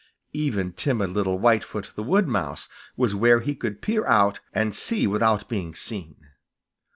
[0.33, 2.67] Even timid little Whitefoot the Wood Mouse
[2.97, 6.15] was where he could peer out and see without being seen.